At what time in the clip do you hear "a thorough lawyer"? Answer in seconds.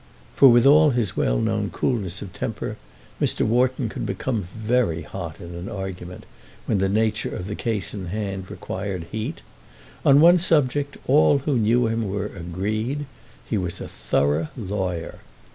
13.79-15.19